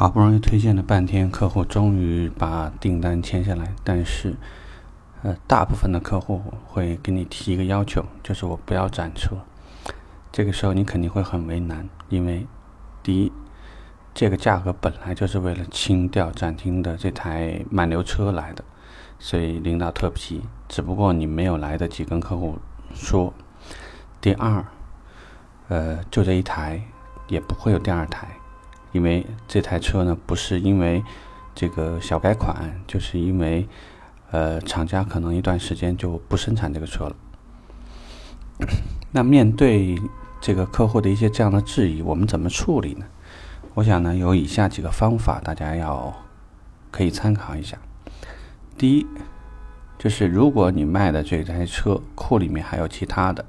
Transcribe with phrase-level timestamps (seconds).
[0.00, 4.34] 好不容易推荐了半天，客户终于把订单签下来，但是，
[5.22, 9.36] 呃，大部分的客户会给你提一个要求，就是我不要展车。
[10.32, 12.46] 这个时候你肯定会很为难，因为
[13.02, 13.30] 第一，
[14.14, 18.64] 这个价格本来就是为了清掉展厅的这台漫流车来的，
[19.18, 22.56] 所以领导特批，只不过你没有来得及跟客户
[22.94, 23.34] 说。
[24.18, 24.64] 第二，
[25.68, 26.82] 呃，就这一台，
[27.28, 28.39] 也不会有第二台。
[28.92, 31.02] 因为这台车呢，不是因为
[31.54, 33.68] 这个小改款，就是因为
[34.30, 37.16] 呃厂家可能一段时间就不生产这个车了。
[39.12, 39.96] 那面对
[40.40, 43.06] 这个客户的一些这样的质疑，我们怎么处理呢？
[43.74, 46.14] 我想呢，有以下几个方法，大家要
[46.90, 47.78] 可以参考一下。
[48.76, 49.06] 第一，
[49.98, 53.44] 就是如果你卖的这台车库里面还有其他的。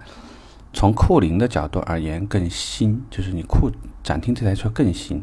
[0.73, 3.69] 从库龄的角度而言，更新就是你库
[4.01, 5.21] 展厅这台车更新，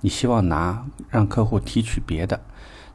[0.00, 2.40] 你希望拿让客户提取别的，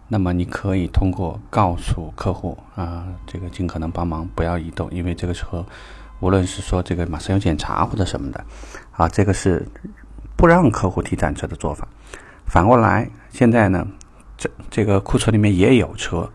[0.08, 5.66] 那么你可以通过告诉客户啊，这个尽可能帮忙不要移动，因为这个车
[6.22, 8.45] 无论是说这个马上要检查或者什么的，
[8.92, 9.67] 啊，这个是
[10.38, 11.88] 不让客户提展车的做法。
[12.45, 13.86] 反过来，现在呢，
[14.38, 16.30] 这这个库存里面也有车。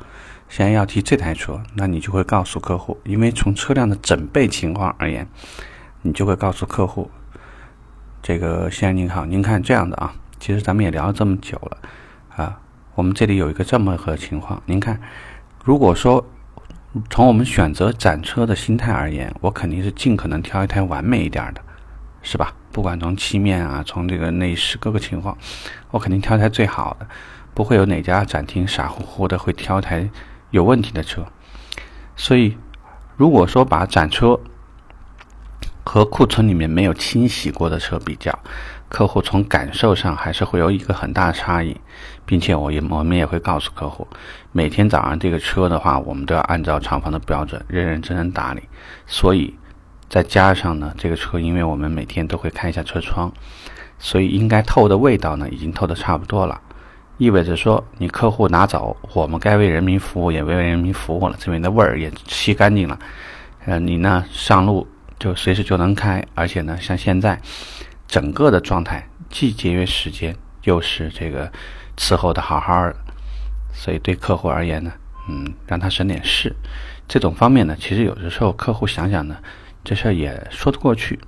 [0.48, 5.28] 现在要提这台车，那你就会告诉客户，因为从车辆的整备情况而言，
[6.02, 7.10] 你就会告诉客户，
[8.22, 11.78] 这个先生您好，您看这样的啊，其实咱们也聊了这么久了
[12.34, 12.60] 啊，
[12.94, 14.98] 我们这里有一个这么个情况，您看，
[15.64, 16.26] 如果说
[17.10, 21.60] 从我们选择展车的心态而言，我肯定是尽可能挑一台完美一点的，
[22.22, 22.54] 是吧？
[22.72, 25.36] 不管从漆面啊，从这个内饰各个情况，
[25.90, 27.06] 我肯定挑一台最好的，
[27.52, 30.08] 不会有哪家展厅傻乎乎的会挑台。
[30.50, 31.26] 有问题的车，
[32.16, 32.56] 所以
[33.16, 34.38] 如果说把展车
[35.84, 38.38] 和库存里面没有清洗过的车比较，
[38.88, 41.78] 客户从感受上还是会有一个很大的差异，
[42.24, 44.06] 并且我也我们也会告诉客户，
[44.52, 48.62] 每天早上这个车的话，我们都要按照厂房的标准认认真真打理，
[49.06, 49.54] 所以
[50.08, 53.32] 再加上呢，这个车因为我们每天都会开一下车窗，
[53.98, 56.60] 所以应该透的味道呢，已经透的差不多了。
[57.18, 62.98] 意味着说，你客户拿走，我们该为人民服务也为人民服务了，这边的味儿也吸干净了。
[63.66, 64.86] 呃，你呢上路
[65.18, 67.40] 就随时就能开，而且呢，像现在
[68.06, 71.50] 整个的状态既节约时间，又是这个
[71.96, 72.96] 伺候的好好的，
[73.72, 74.92] 所以对客户而言呢，
[75.28, 76.54] 嗯，让他省点事。
[77.08, 79.36] 这种方面呢，其实有的时候客户想想呢，
[79.82, 81.18] 这事儿也说得过去。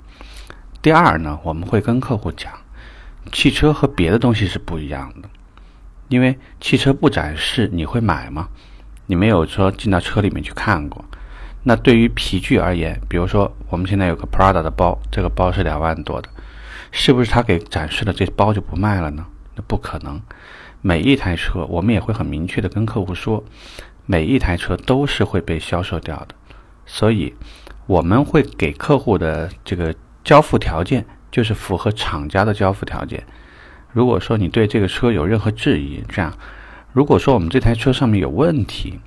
[0.80, 2.52] 第二呢，我们会跟客户讲，
[3.32, 5.28] 汽车和别的东西是不一样的。
[6.10, 8.48] 因为汽车不展示，你会买吗？
[9.06, 11.04] 你没有说进到车里面去看过。
[11.62, 16.28] 那对于皮具而言，比如说我们现在有个 Prada 的包，这个包是两万多的，
[16.90, 19.24] 是不是他给展示了这包就不卖了呢？
[19.54, 20.20] 那不可能。
[20.82, 23.44] 每一台车，我们也会很明确的跟客户说，
[24.04, 26.34] 每一台车都是会被销售掉的。
[26.86, 27.32] 所以
[27.86, 29.94] 我们会给客户的这个
[30.24, 33.24] 交付条件，就是符合厂家的交付条件。
[33.92, 36.32] 如果说你对这个车有任何质疑，这样，
[36.92, 39.00] 如果说我们这台车上面有问题，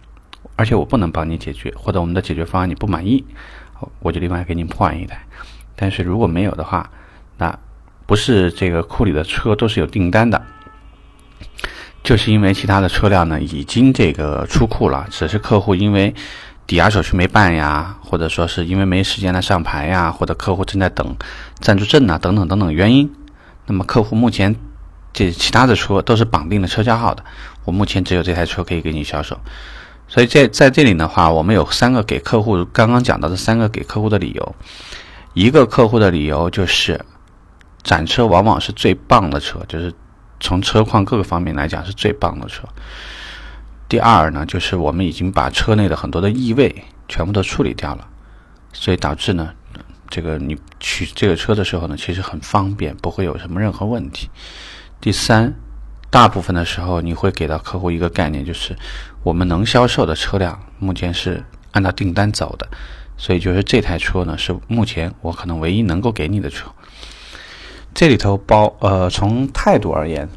[0.57, 3.23] 而且我不能帮你解决，或者我们的解决方案你不满意，
[3.99, 5.25] 我就另外给你换一台。
[5.75, 6.91] 但是如果没有的话，
[7.37, 7.57] 那
[8.05, 10.41] 不是这个库里的车都是有订单的，
[12.03, 16.13] 就是因为其他的车辆呢已经这个出库了，只是客户因为
[16.67, 21.15] 抵押手续没办呀，或者说是因为没时间来上牌呀，或者客户正在等
[21.61, 23.09] 暂住证啊等等等等原因，
[23.65, 24.53] 那么客户目前。
[25.13, 27.23] 这其他的车都是绑定的车架号的，
[27.63, 29.39] 我目前只有这台车可以给你销售，
[30.07, 34.55] 所以在在这里的话，我们有三个给客户刚刚讲到的三个给客户的理由，
[35.33, 37.05] 一个客户的理由就是
[37.83, 39.93] 展车往往是最棒的车，就是
[40.39, 42.63] 从车况各个方面来讲是最棒的车。
[43.87, 48.07] 第二呢，就是我们已经把车内的很多的异味全部都处理掉了，
[48.71, 49.53] 所以导致呢，
[50.09, 54.27] 这个你取这个车的时候呢，其实很方便，不会有什么任何问题。
[55.03, 55.53] 第三，
[56.09, 58.73] 大部分的时候你会给到客户一个概念，就是
[59.21, 62.65] 我们能销售的车辆目前是按照订单走的，
[63.17, 66.71] 所以就是这台车呢是目前我可能唯一能够给你的车。
[67.93, 70.29] 这里头包呃从态度而言，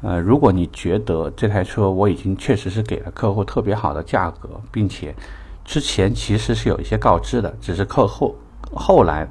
[0.00, 5.14] 呃如果你觉得这台车我已经确实是给了客户特别好的价格，并且
[5.62, 8.34] 之前其实是有一些告知的，只是客户
[8.72, 9.28] 后来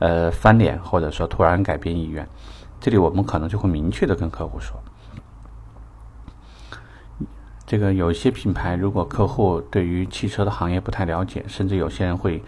[0.00, 2.28] 呃翻脸或者说突然改变意愿。
[2.82, 4.76] 这里我们可能就会明确的跟客户说，
[7.64, 12.42] 这个有一些品牌，如果客户对于汽车的行业不太了解，甚至有些人会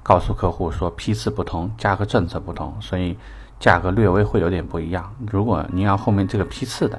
[0.00, 3.18] 告诉客户说批次不同，价格政策不同，所以
[3.58, 5.12] 价格略微会有点不一样。
[5.28, 6.96] 如果您要后面这个批次的，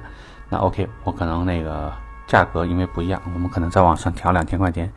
[0.50, 1.90] 那 OK，我可能那个
[2.28, 4.92] 价格因为不一样，我们可能在网上调两千块钱。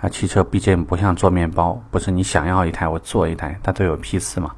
[0.00, 4.54] 啊，汽车毕竟不像做面包，不是你想要一台我做一台，它都有批次嘛。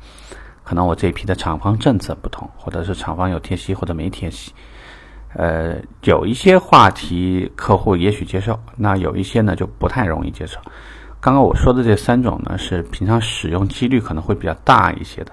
[0.67, 4.53] 可能我这一批的厂方政策不同，或者是厂方有贴息或者没贴息。
[5.33, 10.59] 呃，有一些话题客户也许接受，那有一些呢就不太容易接受。
[11.21, 15.31] 刚刚我说的这三种呢，是平常使用几率可能会比较大一些的，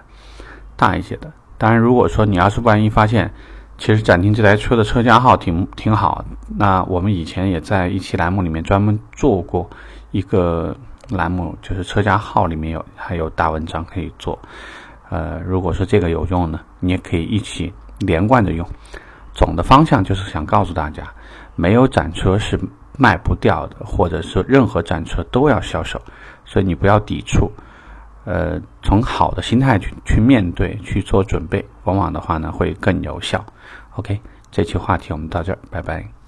[0.75, 1.33] 大一些的。
[1.57, 3.33] 当然，如果说你要是万一发现，
[3.79, 9.67] 其实展厅这台车的车架号挺挺好，那我们以前也在一期栏目里面专门做过
[10.11, 10.75] 一个
[11.09, 14.37] 栏目，就是车架号里面有还有大文章可以做。
[15.13, 18.67] 呃，如果说这个有用呢，你也可以一起连贯着用。
[19.35, 21.03] 总的方向就是想告诉大家，
[21.55, 22.59] 没有展车是
[22.97, 26.01] 卖不掉的，或者是任何展车都要销售，
[26.45, 27.51] 所以你不要抵触，
[28.25, 33.45] 呃，从好的心态去去面对，去做准备，往往的话呢会更有效。
[33.97, 34.19] OK，
[34.49, 36.22] 这期话题我们到这儿，拜拜。